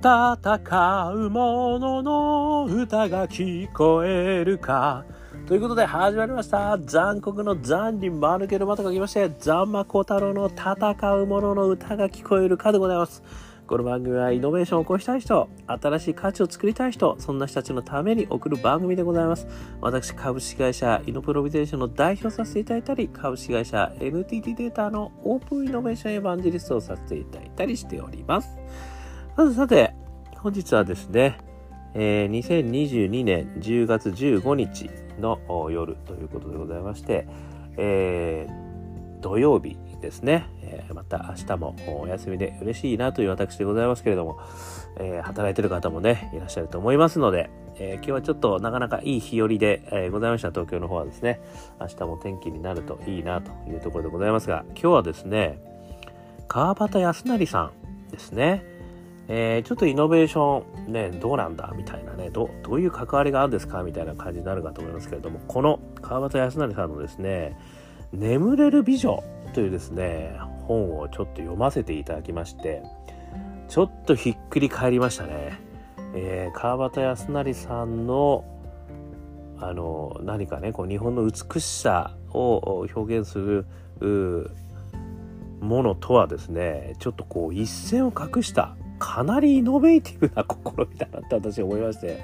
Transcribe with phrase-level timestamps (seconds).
[0.00, 5.04] 戦う者のの歌が聞こえるか。
[5.46, 6.78] ということで始まりました。
[6.78, 13.22] 残酷の残に間抜けるまと書きまして、ザンマコ太郎の戦う者の歌が聞こえるかでございます。
[13.66, 19.46] この番組はイノベーションを起こしたい人、新しい価値を作りたい人、そんな人たちのために送る番組でございます。
[19.82, 28.56] 私、株式会社イノプロビゼーションの代表させていただいたり、株式会社 NTT データのオープンイノベーションエヴァンジリストをさせていただいたりしております。
[29.36, 29.94] さてさて、
[30.38, 31.38] 本日はですね、
[31.94, 34.90] えー、2022年10月15日
[35.20, 35.38] の
[35.70, 37.26] 夜ということでございまして、
[37.76, 44.40] えー、土曜日ですね、えー、また明日もお休みで嬉しいなという私でございますけれども、
[44.98, 51.40] えー、働いてる方もね、いらっしゃると思いますので、えー、今日はちょっとなかなかいい日和で、えー、ございました東京の方はですね、
[51.80, 55.60] 明日も天気になるといいなというところでございますが、今日はですね、
[56.48, 57.70] 川端康成さ
[58.08, 58.69] んですね、
[59.32, 67.56] えー、ちょっとイノベーションね、どうなんだみたいなねど、どういう関わりがあるんですかみたいな感じになるかと思いますけれども、この川端康成さんのですね、
[68.12, 69.22] 眠れる美女
[69.54, 72.82] というですね、本をちょっと読ませていただきまして、
[73.68, 75.60] ちょっとひっくり返りましたね。
[76.12, 78.44] えー、川端康成さんの
[79.60, 83.66] あの何かねこう日本の美しさを表現する
[85.60, 92.22] ものとはですねちょっとこう一線を画したかなりイノベーティブな試みだなって私は思いまして、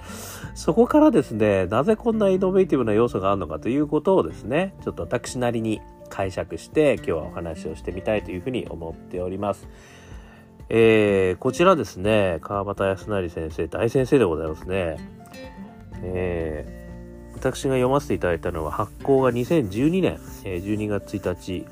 [0.55, 9.67] そこからですね、なぜこんなイノベーティブな要素があるのかということをですね、ちょっと私なりに解釈して今日はお話をしてみたいというふうに思っております。
[10.69, 14.97] えー、こちらですね、川端康成先生、大先生でございますね。
[16.03, 21.67] えー、私が読ませていただいたのは発行が2012年、えー、12月1日、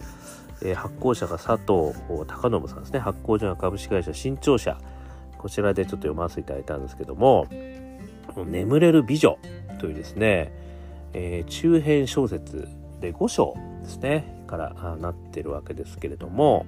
[0.62, 1.92] えー、発行者が佐藤
[2.27, 3.00] 隆信さんですね。
[3.00, 4.78] 発行所が株式会社新潮社。
[5.45, 7.48] こちらでちょっと読ませていただいたんですけども、
[8.47, 9.39] 眠れる美女
[9.78, 10.50] というですね、
[11.12, 12.66] えー、中編小説
[13.03, 16.65] で5章ですね、からなってるわけですけれども、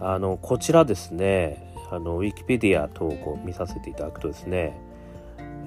[0.00, 4.80] あの、こちらですね、あの、ウィキペディア等を見させていただくとですね、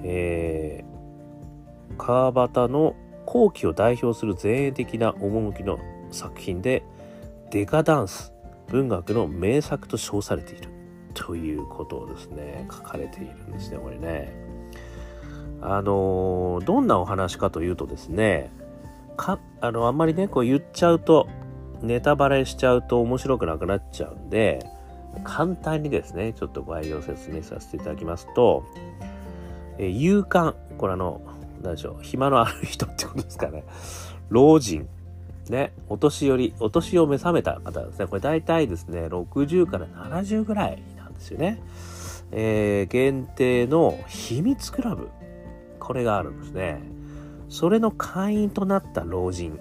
[0.02, 2.96] えー、川端の
[3.26, 5.78] 後期を代表する前衛的な趣の
[6.10, 6.82] 作品で、
[7.52, 8.32] デカダンス、
[8.66, 10.77] 文学の名作と称されている。
[11.14, 14.32] ということをですね書かれているんですねこれね。
[15.60, 18.52] あのどんなお話かというとですね
[19.16, 21.28] かあのあんまりねこう言っちゃうと
[21.82, 24.64] ネタバレしちゃうと面白くなくなっちゃうんで
[25.24, 28.64] 簡単にですねちょっと概要説明させていただきますと、
[29.78, 31.20] え勇敢これあの
[31.62, 33.64] 何でしょう暇のある人ってことですかね
[34.28, 34.88] 老人
[35.50, 38.06] ね、お年寄り、お年を召さめた方ですね。
[38.06, 40.82] これ大体ですね、60から70ぐらい
[41.18, 41.60] ですよね。
[42.30, 45.08] えー、限定の秘密クラブ。
[45.80, 46.82] これがあるんですね。
[47.48, 49.58] それの会員となった老人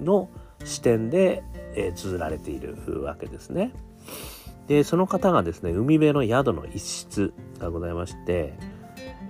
[0.00, 0.28] の
[0.64, 1.42] 視点で、
[1.74, 3.72] えー、綴られているわけですね。
[4.66, 8.54] で、その方がですね、海辺の宿の一室がございまして、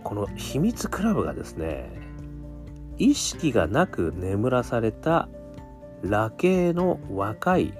[0.03, 1.91] この秘密クラブがですね、
[2.99, 5.28] 意識がなく眠らされた
[6.03, 7.75] 裸系の若い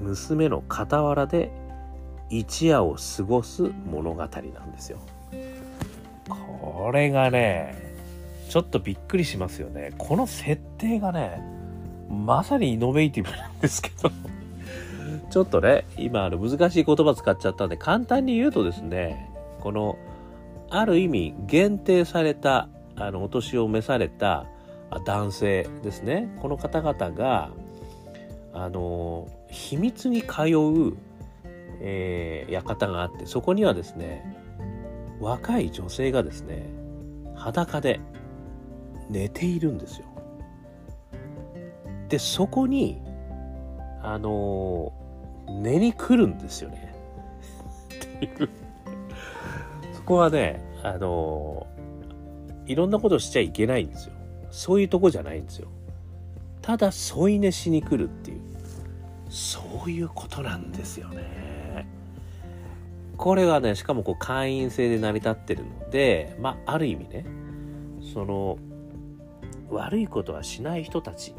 [0.00, 1.52] 娘の傍らで
[2.32, 4.30] 一夜を過ごす物語なん
[4.72, 4.98] ですよ。
[6.26, 7.74] これがね、
[8.48, 9.92] ちょっとびっくりしますよね。
[9.98, 11.42] この設定がね、
[12.08, 14.10] まさにイノベーティブなんですけど、
[15.30, 19.98] ちょっとね、今あの難しい言葉使っちゃったんで、簡単に言うとですね、この、
[20.70, 24.46] ある意味限定された、あの、お年を召された
[25.04, 26.34] 男性ですね。
[26.40, 27.50] この方々が、
[28.54, 30.96] あの、秘密に通う
[31.84, 34.24] えー、館があってそこにはですね
[35.20, 36.70] 若い女性がですね
[37.34, 38.00] 裸で
[39.10, 40.06] 寝ているんですよ。
[42.08, 43.02] でそこに
[44.00, 46.94] あのー、寝に来るんですよね。
[49.92, 54.14] そこはねあのー、いろんなことしちゃいけないんですよ。
[54.50, 55.68] そういうとこじゃないんですよ。
[56.60, 58.40] ただ添い寝しに来るっていう
[59.28, 61.61] そういうことなんですよね。
[63.16, 67.24] これがね、しかもこう会員制で成り立ってるので、まあ、ある意味ね、
[68.12, 68.58] その、
[69.70, 71.34] 悪いことはしない人たち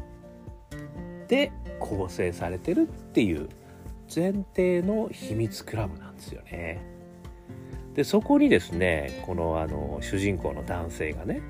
[1.28, 3.48] で構成されてるっていう
[4.14, 6.84] 前提の秘密クラブなんですよね。
[7.94, 11.42] で、そこにですね、このあの、主人公の男性がね、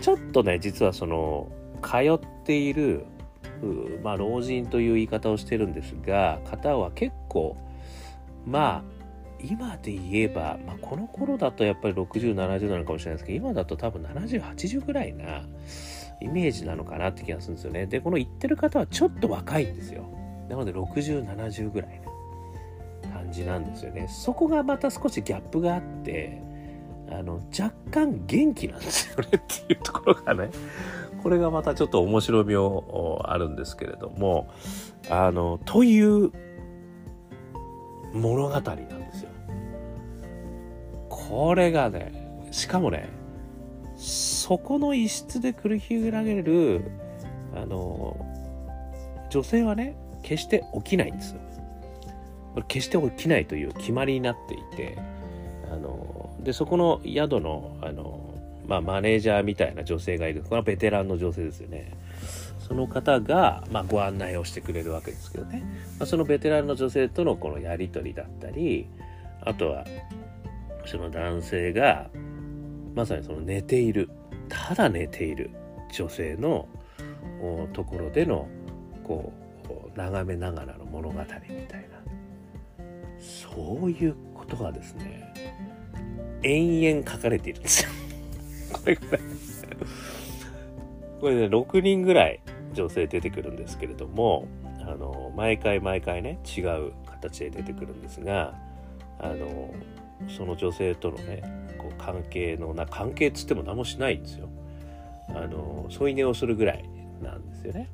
[0.00, 1.50] ちょっとね、実はその、
[1.82, 3.04] 通っている、
[4.02, 7.56] まあ、老人という言い方をしてるんですが、方は結構、
[8.48, 8.98] まあ、
[9.40, 15.42] 今で言えば、まあ、この頃だとやっぱり6070なのかもしれないですけど今だと多分7080ぐらいな
[16.20, 17.86] イメージなのかなって気がするんですよね。
[17.86, 20.04] でこの言ってる方はちょっと若いんですよ。
[20.48, 22.00] なので6070ぐらい
[23.02, 24.08] な感じなんですよね。
[24.08, 26.42] そこがまた少しギャップがあって
[27.10, 30.50] あの若干元気なんですよねっていうところがね。
[31.22, 34.48] これがまたちょっと面白みをあるんですけれども
[35.10, 36.30] あのという
[38.18, 39.30] 物語なんですよ。
[41.08, 43.08] これがねしかもね
[43.96, 46.90] そこの一室で繰り広げる
[47.54, 48.16] あの
[49.30, 51.40] 女性はね決して起きないんですよ。
[52.54, 54.98] これ決して起きないという決まりになっていて
[55.70, 58.34] あのでそこの宿のあの、
[58.66, 61.92] まあ、マネージャーみたいな女性がいるこれはベテランの女性ですよね。
[62.68, 65.64] その方が、まあ、ご案内をしてくれるわけですけどね、
[65.98, 68.86] まあ、そのベテランの女性とのこのやり取りだったり
[69.40, 69.84] あとは
[70.84, 72.10] その男性が
[72.94, 74.10] まさにその寝ている
[74.48, 75.50] ただ寝ている
[75.92, 76.68] 女性の
[77.72, 78.48] ところでの
[79.02, 79.32] こ
[79.94, 81.98] う眺めながらの物語みたいな
[83.18, 85.34] そういうことがですね
[86.42, 87.90] 延々書かれているんですよ。
[88.72, 89.20] これぐらい。
[91.20, 92.40] これね6人ぐらい
[92.74, 94.46] 女性出てくるんですけれども
[94.80, 98.54] あの毎回毎回ね違う形で出てくるんですが
[99.18, 99.74] あの
[100.28, 101.42] その女性とのね
[101.78, 104.48] こう関係のな関係っつっても何もしないんですよ。
[105.28, 106.84] あの添い寝をするぐらい
[107.22, 107.90] なんですよね。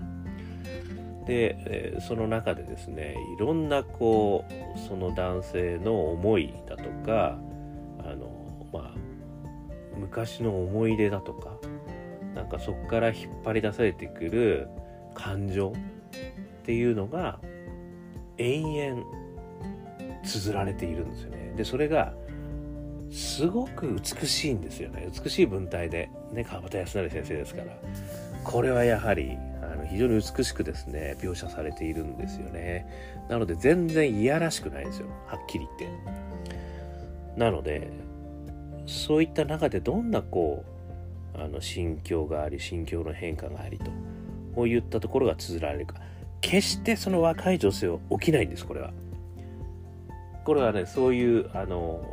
[1.27, 7.39] で、その中でですねいろんなこうその男性の思いだとか
[7.99, 8.95] あのまあ
[9.99, 11.54] 昔の思い出だとか
[12.35, 14.69] なんかそこから引っ張り出されてくる
[15.15, 15.73] 感情っ
[16.65, 17.39] ていうのが
[18.39, 19.05] 延々
[20.25, 21.53] 綴られているんですよね。
[21.57, 22.15] でそれが
[23.11, 25.09] すごく美しいんですよね。
[25.25, 27.67] 美しい文体でね川端康成先生ですから。
[28.43, 32.87] これはやはりあの非常に美しくですね描写されているんですよね。
[33.29, 35.07] なので全然いやらしくないですよ。
[35.27, 37.39] はっきり言って。
[37.39, 37.91] なので
[38.87, 40.74] そういった中でどんなこう
[41.35, 43.87] あの心境があり心境の変化がありと
[44.55, 45.97] こういったところが綴られるか。
[46.41, 48.93] 決してその若い女性は起きないんですこれは。
[50.45, 52.05] これはねそういうあの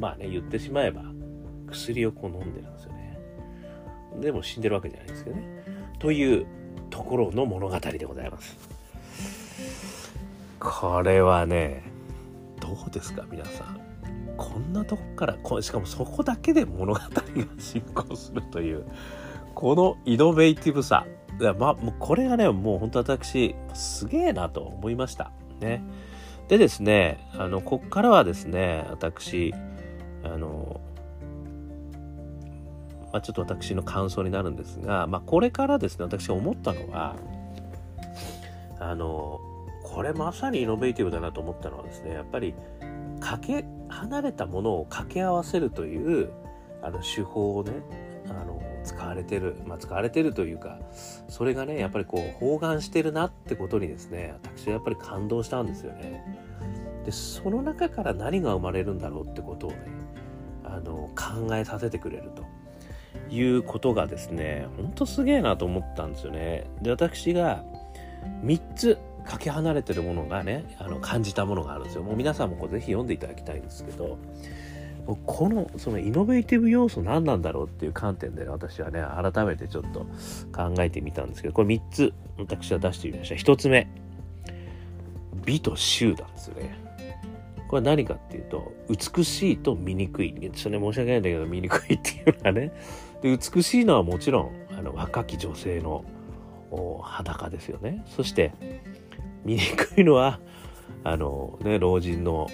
[0.00, 1.02] まあね言ってしまえば
[1.68, 3.18] 薬をこう飲んでるんですよね。
[4.20, 5.42] でも死んでるわけじゃないですけどね。
[5.98, 6.46] という
[6.90, 8.56] ところの物語でございます。
[10.58, 11.82] これはね
[12.60, 13.93] どうですか皆さん。
[14.36, 17.08] こんなとこからしかもそこだけで物語が
[17.58, 18.84] 進行するという
[19.54, 21.06] このイノベーティブさ
[21.38, 25.32] まあ、もうこれがね、もう本当私、すげえなと思いました。
[25.60, 25.82] ね。
[26.48, 29.52] でですね、あの、こっからはですね、私、
[30.22, 30.80] あの、
[33.12, 37.16] まあ、ちょっと私の感想になるんですが、まあ、これからですね、私思ったのは、
[38.78, 39.40] あの、
[39.82, 42.54] これまさにイノベーティブだなと思ったのはですね、やっぱり、
[43.20, 46.30] かけ、離れたものを掛け合わせるという、
[46.82, 47.72] あの、手法をね、
[48.28, 50.78] あの、使われてる、まあ、使われてるというか
[51.28, 56.22] それがねやっぱりこう包含してるなってことにですね私はやっぱり感動したんですよね。
[57.04, 59.78] でその中から何が生まれるんだろうってことをね
[60.64, 62.44] あの考えさせてくれると
[63.34, 66.64] いうことがですねほんとすげえなと思ったんですよね。
[66.80, 67.64] で私が
[68.42, 72.02] 3つかけ離れてるものがねあの感じたものがあるんですよ。
[72.02, 74.18] もう皆さんもこうぜひ読んでいただきたいんですけど
[75.26, 80.06] このそのイノベーティブ要素何なんだろうっていう観点で私はね改めてちょっと
[80.52, 83.34] 考えてみたんですけどこれ3つ私は出してみました。
[83.34, 83.86] 1つ目
[85.44, 86.82] 美と衆なんですよね。
[87.68, 90.32] これ何かっていうと美しいと醜い。
[90.32, 92.72] ちょっとね申し訳ないんだけど醜いっていうのはね。
[93.20, 96.04] で美しいのはもちろんあの若き女性の
[97.02, 98.04] 裸ですよね。
[98.06, 98.52] そして
[99.44, 100.40] 醜いのは
[101.02, 102.48] あのね老人の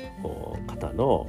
[0.67, 1.27] 方の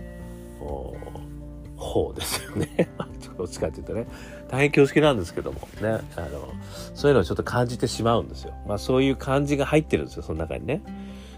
[1.77, 2.89] 方ですよね。
[3.37, 4.05] どっちかっていうとね、
[4.49, 6.53] 大変恐縮なんですけどもね、あの、
[6.93, 8.53] そういうのをちょっと感じてしまうんですよ。
[8.67, 10.83] まあそういう感じが入ってるんですよ、その中にね。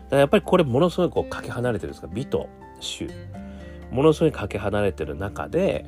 [0.09, 2.49] だやっぱりこれものすごいこうかけ離れてるんですか、美と
[2.81, 3.07] 衆。
[3.91, 5.85] ものすごいかけ離れてる中で、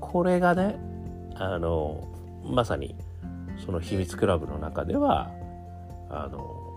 [0.00, 0.78] これがね、
[1.36, 2.08] あの、
[2.44, 2.94] まさに
[3.64, 5.30] その秘密クラブの中では、
[6.10, 6.69] あの、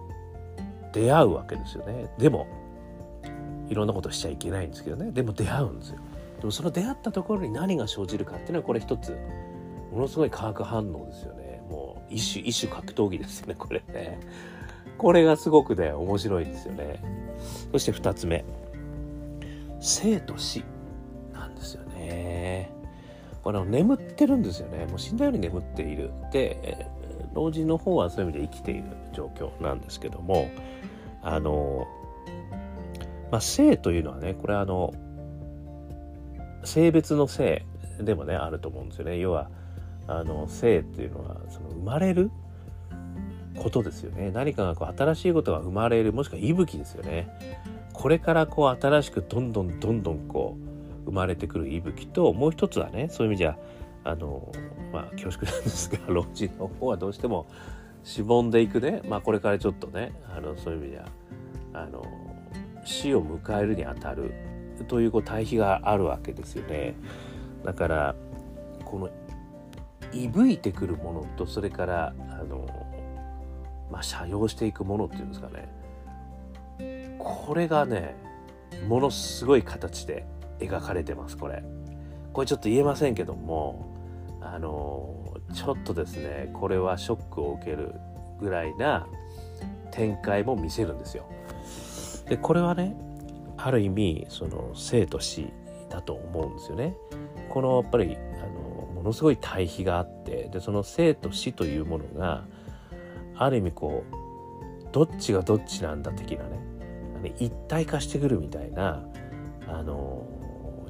[0.94, 2.10] 出会うわけですよね。
[2.18, 2.48] でも、
[3.70, 6.00] いろんなことしちゃいけないんですけどねでも出会うんですよ
[6.40, 9.18] でもその出会ったところに何が生じるかっていうのはこれ一つ
[9.92, 14.20] ものすごい化学反応ですよねもう一種一種格闘技ですよねこれね
[14.98, 17.02] これがすごくね面白いんですよね
[17.72, 18.46] そして2つ目
[19.80, 20.64] 生と死
[21.34, 22.72] なんですよね。
[23.44, 24.86] これ眠ってるんですよね。
[24.86, 26.12] もう死んだように眠っている。
[26.32, 26.88] で、
[27.34, 30.50] 老人の方はそういう意味で生きている状況なんですけども、
[31.22, 31.88] あの、
[33.32, 34.94] まあ、性というのはね、これあの、
[36.64, 37.66] 性別の性
[38.00, 39.18] でもね、あると思うんですよね。
[39.18, 39.50] 要は、
[40.08, 42.32] あの、性っていうのは、その生まれる
[43.58, 44.32] ことですよね。
[44.32, 47.28] 何かがこう新しいことが生まれる、もしくは息吹ですよね。
[47.94, 50.58] これからこう新しくどんどんどんどんこ
[51.06, 53.58] う生まれてくる息吹と、もう一つはね、そういう意味じゃ、
[54.04, 54.52] あの、
[54.92, 57.46] まあ恐縮なんですが、 老人の方はどうしても
[58.04, 61.06] しぼんでいくね、まあこれからちょっとね、あの、そういう意味じゃ、
[61.74, 62.04] あの、
[62.84, 64.34] 死を迎えるにあたる
[64.88, 66.96] というこう対比があるわけですよね。
[67.64, 68.16] だから、
[68.84, 69.10] この、
[70.12, 72.68] いぶいてくるものと、それから、あの、
[73.92, 75.70] まあ、斜陽していくものっていうんですかね。
[77.20, 78.16] これがね
[78.88, 80.26] ものすごい形で
[80.60, 81.64] 描かれてますこれ。
[82.34, 83.93] これちょっと言えませんけども
[84.44, 87.94] あのちょっとですねこれはショックを受ける
[88.40, 89.08] ぐらいな
[89.92, 91.26] 展開も見せるんですよ。
[92.28, 92.96] でこれはね
[93.58, 95.52] ある意味その生と死
[95.90, 96.96] だと思うんですよね。
[97.50, 102.44] このやっぱりあのものすごい対比があってでその生と死というものが
[103.36, 109.04] ある意味こうどっちがどっちなんだ的なね一体化してくるみたいな
[109.68, 110.28] あの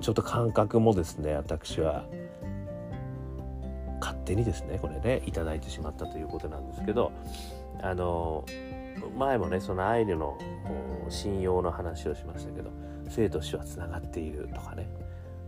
[0.02, 2.06] ちょっと感覚もですね私は
[4.04, 7.14] 勝手にですねこれね頂いてしまったということなんですけど
[7.82, 8.44] あの
[9.18, 10.38] 前もねそのアイヌの
[11.10, 12.70] 信用の話をしましたけど
[13.10, 14.90] 生と死はつながっているとかね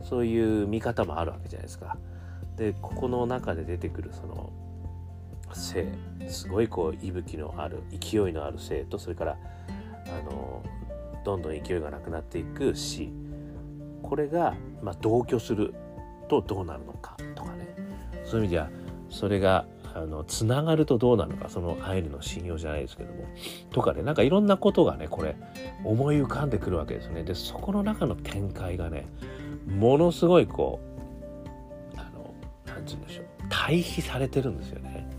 [0.04, 1.98] そういう見方もあるわけじゃないですか。
[2.56, 4.54] でここの中で出てくるその
[5.52, 5.88] 性
[6.30, 9.38] すごいこう息吹のある勢いのある性とそれから
[10.08, 10.64] あの
[11.26, 13.12] どんどん勢いがなくなっていく死。
[14.02, 15.74] これが、まあ、同居する
[16.30, 17.15] とどうなるのか
[18.26, 18.70] そういう意味では
[19.10, 23.24] それがあのつながるとどうなのかそのアイヌの信用じゃないですけども。
[23.72, 25.38] とかねなんかいろんなことがねこれ
[25.86, 27.24] 思い浮かんでくるわけですね。
[27.24, 29.08] でそこの中の展開がね
[29.66, 30.82] ものすごいこ
[31.96, 32.34] うあの
[32.66, 33.26] 何て言うんでしょう。
[33.50, 35.10] 対比されてるんですよね。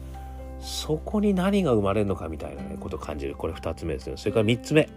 [0.61, 3.35] そこに何が生まれるのかみたいな、ね、ことを感じる。
[3.35, 4.89] これ2つ目ですねそれから3つ目。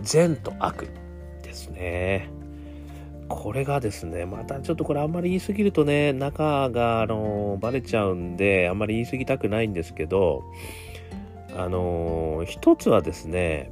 [0.00, 0.88] 善と悪
[1.42, 2.30] ですね。
[3.30, 10.42] これがですねまたちょっとこれあんまり言い過ぎるとね中があのバレちゃうんであんまり言い過ぎたくないんですけど
[11.56, 13.70] あの一つはですね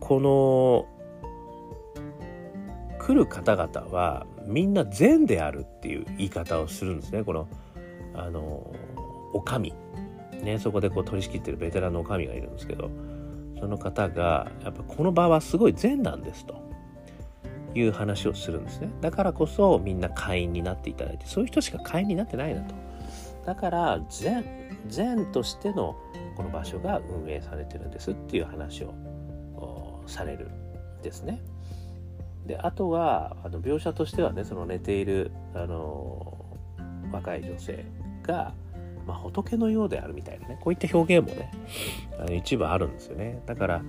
[0.00, 0.86] この
[2.98, 7.22] 来る方々はみんな善であるっていう言い方をするんですね。
[7.24, 7.48] この
[8.14, 8.74] あの
[9.34, 9.74] お上。
[10.42, 12.90] ねそこでこう取り仕切ってるベテランのお上がいるんですけど。
[13.58, 16.64] その方がやっぱこの場はすごい善なんですと。
[17.76, 18.88] いう話をするんですね。
[19.00, 22.74] だからこそみんな会員になっていただいてそういう人しか会員になってないなと。
[23.44, 24.44] だから善
[24.86, 25.96] 善としての
[26.36, 28.12] この場所が運営されてるんです。
[28.12, 31.42] っていう話をされるんですね。
[32.46, 36.44] であとはあの描写としてはねその寝ているあの
[37.12, 37.84] 若い女性
[38.22, 38.54] が、
[39.06, 41.50] まあ、仏のようであるみたいなねこういった表現もね
[42.18, 43.82] あの一部あるんですよねだから、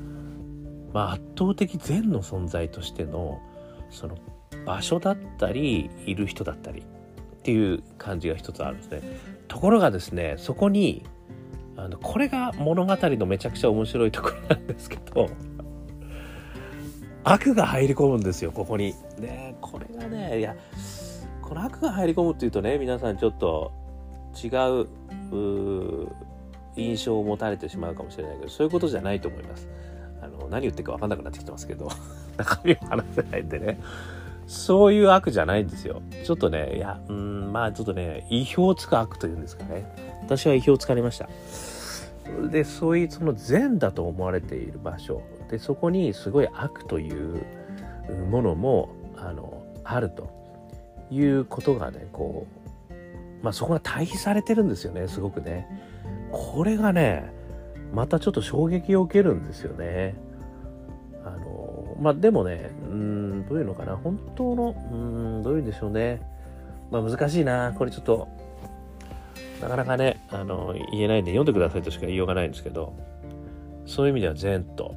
[0.94, 3.42] まあ、圧倒的善の存在としての
[3.90, 4.18] その
[4.66, 6.84] 場所だったりいる人だったりっ
[7.44, 9.02] ていう感じが一つあるんですね
[9.48, 11.06] ところがですねそこに
[11.78, 15.30] あのこれが物語のめちゃくちゃ面白いところなんですけど
[17.24, 18.94] 悪が入り込むんですよここに。
[19.20, 20.56] でこれがねいや
[21.42, 23.72] この悪が入り込むっていうとね皆さんちょっと
[24.42, 24.88] 違う
[26.76, 29.68] 印象を持たれてしまうかもしれないけどそういうことじゃないと思います。
[30.22, 31.90] あの何言ってるか分かんなくなってきてますけど
[32.38, 33.80] 中身を話せないんでね
[34.48, 36.02] そういう悪じゃないんですよ。
[36.24, 39.86] ちょっとねいやうんまあちょっとね意表をつく悪というんですかね
[40.24, 41.30] 私は意表をつかれました。
[42.52, 47.44] でそういうその善だと思われている場所でそこにすごい悪という
[48.30, 50.30] ものもあのあると
[51.12, 52.55] いうことがねこう
[53.46, 55.68] まあそこが対比されてるんですよねすごくね。
[56.32, 57.32] これがね
[57.94, 60.16] またちょっと衝撃を受けるんですよね。
[61.24, 66.22] あのまあでもねうんどういうのかな本当のうんどういうんでしょうね。
[66.90, 68.28] まあ難しいなこれちょっと。
[69.62, 72.94] なかなかねあの言えないんで読んでくださいとしか言いようがないんですけど。
[73.86, 74.96] そういう意味では善と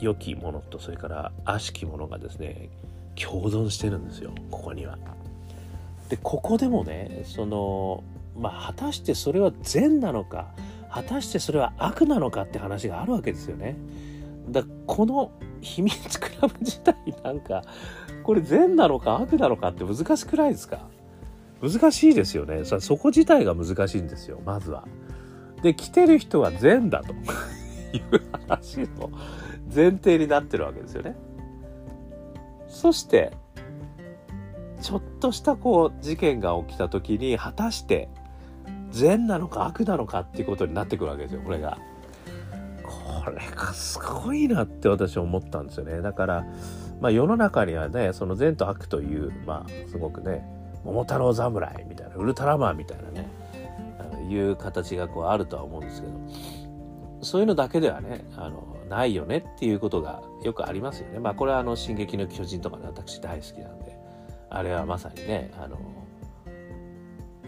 [0.00, 2.70] 良きものとそれから悪しきものがですね
[3.16, 4.96] 共存してるんですよここには。
[6.08, 8.02] でここでもねその
[8.38, 10.48] まあ果たしてそれは善なのか
[10.90, 13.76] 果たしてそれは悪なのかって話があるわけですよね。
[14.48, 17.62] だこの秘密クラブ自体なんか
[18.22, 20.88] これ善なのか悪なのかって難しくないですか？
[21.60, 24.86] 難しいですよねそこ自体が難しいんですよまずは。
[25.62, 29.10] で来てる人は善だという話の
[29.74, 31.16] 前提になってるわけですよね。
[32.68, 33.32] そして
[34.80, 38.08] ちょっとしたこう事件が起きた時に果たして
[38.90, 41.78] 善なのか悪なのかっていうことになってくるわけですよこれが。
[42.84, 46.00] これがすごいなって私は思ったんですよね。
[46.00, 46.46] だから、
[47.00, 50.42] まあ、世の中にはねその善と悪というまあすごくね
[50.84, 53.28] 桃太郎侍みたいなウルトラマンみたいなね
[54.28, 56.14] いう形がこうあるとは思うんですけど
[57.22, 61.18] そういうのだけではねあのないよねっていうことがよくありますよね。
[61.18, 63.87] まあこれはあの「進撃の巨人」とかね私大好きなんで
[64.50, 65.78] あれはまさにねあの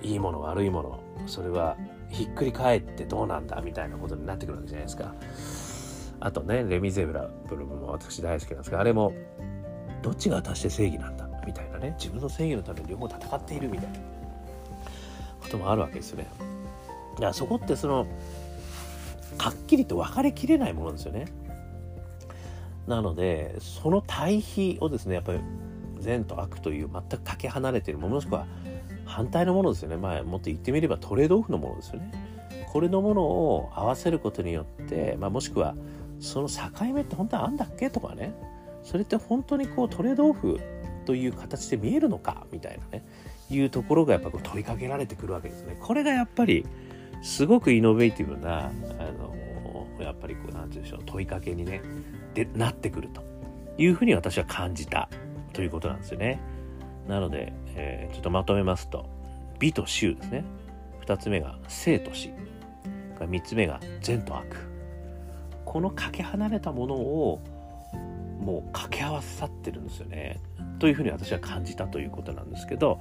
[0.03, 1.77] いいもの悪いものそれは
[2.09, 5.15] ひっくり返ってどうなんだみたいなことになってくるわけじゃないですか。
[6.23, 9.15] あとねレミゼブラブルも私大好きなんですがあれも
[10.03, 13.99] どっちが果たして正義なんだみたいなね自分の正義のために両方戦っているみたいな
[15.41, 16.27] こともあるわけですよね。
[17.15, 18.07] だからそこってその
[19.39, 21.27] はっきりと分かれきれないものですよね。
[22.87, 25.41] なのでその対比をですねやっぱり
[26.01, 28.47] 善と悪という全くかけ離れてるももしくは
[29.05, 29.97] 反対のものですよね。
[29.97, 32.13] まあもっと言ってみればトレードオフのものですよね。
[32.73, 35.75] これのものを合わせることによって、まあ、もしくは
[36.21, 38.33] その境目って本当はあんだっけとかね
[38.85, 40.61] それって本当にこうトレードオフ
[41.05, 43.05] という形で見えるのかみたいなね
[43.51, 45.77] いうところがやっぱこう問いかけられてくるわけですね。
[45.81, 46.65] これがやっぱり
[47.23, 49.35] すごくイノベーティブなあの
[50.01, 51.83] やっぱりこう何て言うんでしょう問いかけにね
[52.35, 53.23] でなってくると
[53.77, 55.09] いうふうに私は感じた
[55.53, 56.41] ということなんですよね。
[57.09, 59.09] なので、えー、ちょっとまとめますと
[59.59, 60.45] 美と衆ですね。
[61.07, 62.31] 2つ目が生と死。
[63.19, 64.57] 3つ目が善と悪。
[65.65, 67.41] このかけ離れたものを
[68.41, 70.41] もう掛け合わさってるんですよね。
[70.79, 73.01] というふうに私は感じたということなんですけど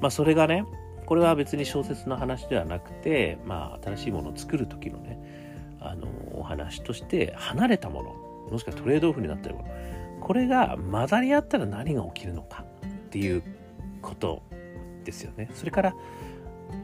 [0.00, 0.64] まあそれがね
[1.06, 8.14] これは別に小説の話ではなくてまあ新しいものを作る時のねあのお話として離れたもの
[8.50, 9.68] もしくはトレードオフになってるもの。
[10.30, 13.42] これが混ざり合ったら何が起きるのかっていう
[14.00, 14.44] こと
[15.02, 15.50] ですよね。
[15.54, 15.94] それから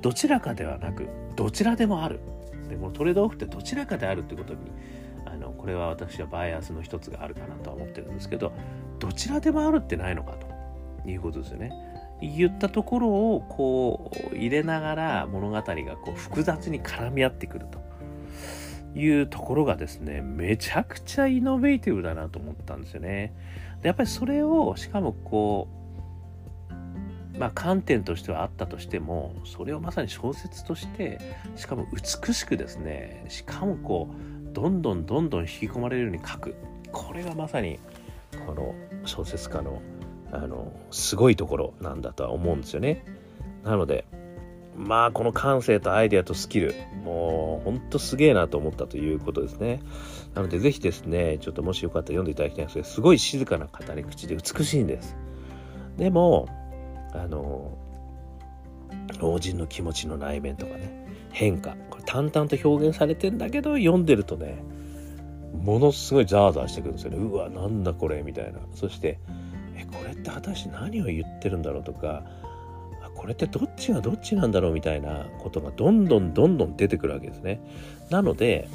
[0.02, 1.06] どちらかではなく
[1.36, 2.18] どちらでもある。
[2.68, 4.58] でもトレードオフってどちらかであるってことに
[5.26, 8.52] あのこれは私はバイアスの一つがあるかなとは思ってるんですけど
[8.98, 10.32] どちらでもあるってないのか
[11.04, 11.70] ということですよね。
[12.20, 17.85] 言ったところをこう入れながら物語がこう複雑に絡み合ってくると。
[18.96, 23.34] いうところがですねめちゃくちゃイノベーティブだなと思ったんですよね。
[23.82, 25.68] でやっぱりそれをしかもこ
[27.34, 31.20] うまあ観点としてはあったとしてもそれをまさに小説として
[31.56, 34.08] しかも美しくですねしかもこ
[34.50, 36.54] うどんどんどんどん引き込まれるように書く
[36.90, 37.78] これがまさに
[38.46, 39.82] この小説家の
[40.32, 43.04] あのすごいところなんだとは思うんですよね。
[43.62, 44.04] なので
[44.76, 49.80] まあこの感性とアイデアとスキルもうほんとすげえなと思ったということですね。
[50.34, 55.16] なのでぜひですねちょっともしよかったら読んでいただきたいんですけどすごい静かな語り口で美しいんです。
[55.96, 56.48] でも
[57.14, 57.78] あの
[59.18, 64.62] 老人の気持ちの内面とかね変化これ淡々と表現されてんだけど読んでるとね
[65.62, 67.16] ものすごいザーザーしてくるんですよね。
[67.16, 68.60] うわなんだこれみたいな。
[68.74, 69.18] そして
[69.74, 72.24] えこれって果たして何を言ってるんだろうとか
[73.16, 77.60] これってどっちがどっちなんだろうみたいなことがどんどんどんどん出てくるわけですね。
[78.10, 78.68] なので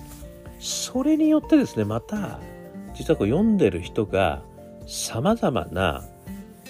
[0.60, 2.40] それによってですねまた
[2.94, 4.42] 実はこう読んでる人が
[4.88, 6.04] さまざまな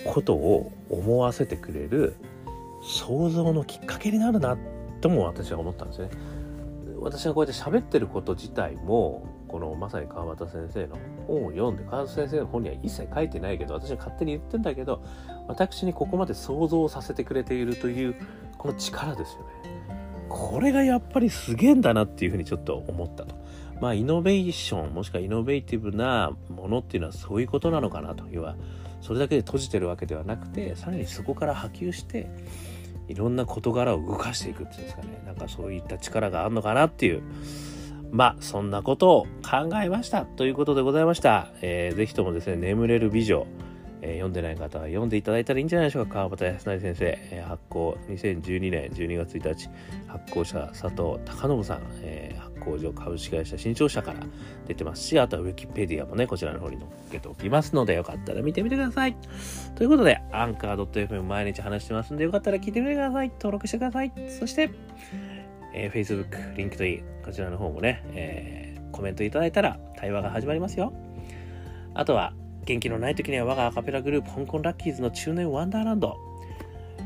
[0.06, 2.16] ことを思わせてくれる
[2.84, 4.58] 想像のきっかけになるな
[5.02, 6.10] とも私は思ったんですね。
[7.00, 15.04] 私がこうやって喋ってること自体もこのまさに川端先生の本を読んで川端先生の本には一切書いてないけど私は勝手に言ってんだけど
[15.48, 18.16] 私にここまで想像させてくれているという
[18.58, 19.46] この力ですよね。
[20.30, 23.36] これがやっぱりすげえんだなっていうふうにちょっと思ったと。
[23.82, 28.56] まあイノベーションもしくはイノベーティブなものっていうのはそういうことなのかなと要は
[29.02, 32.30] それだけで閉じてるわけではなくてさらにそこから波及して
[33.08, 37.24] いろんな事柄を動かしていくっていうんですかねなんかそういった力があるのかなっていう
[38.12, 43.48] まあそんなことを考えましたということでございました、えー、ぜひともですね眠れる美女
[44.02, 46.16] えー、読んでない方は読んでいただいたらいいんじゃないでしょうか。
[46.16, 49.70] 川端康成先生、えー、発行2012年12月1日
[50.08, 54.20] 発行者佐藤隆信さん、えー、発行所株式会社新潮社から
[54.68, 59.16] 出てますしあとはウィキペディアもねこちらの方に載っけておきますのでよかったら見てみてください。
[59.76, 63.30] ということでアンカー .fm 毎日話してますんでよかったら聞いてみてください。
[63.30, 64.12] 登録してください。
[64.40, 64.72] そして
[65.74, 70.94] えー、Facebook、LinkedIn、こちらの方もね、えー、コメントいただいたら対話が始まりますよ。
[71.94, 72.34] あとは、
[72.66, 76.18] 元気のない時には我がアカペラグループ、香港ラッキーズの中年ワンダーランド、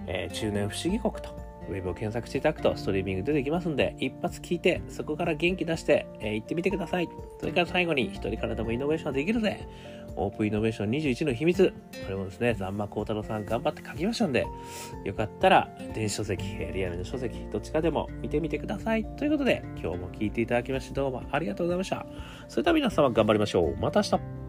[0.07, 7.09] えー、中年不思議国と、ウェブを検索していただくとストリーミング出てきますんで、一発聞いて、そこから元気出して、えー、行ってみてください。
[7.39, 9.67] それから最後に、一人からでもイノベーションできるぜ。
[10.17, 11.73] オープンイノベーション21の秘密。
[12.05, 14.45] これもですね、ザンマコウタロさん頑張って書きましたんで、
[15.03, 19.05] よかったら、電子書籍、リアルの書籍、どっちかでも見てみてください。
[19.17, 22.05] ということで、今日も聞いていただきましてどうもありがとうございました。
[22.47, 23.75] それでは皆様頑張りましょう。
[23.77, 24.44] また明日。